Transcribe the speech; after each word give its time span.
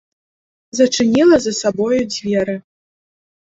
Зачыніла 0.79 1.37
за 1.45 1.53
сабою 1.61 2.01
дзверы. 2.17 2.59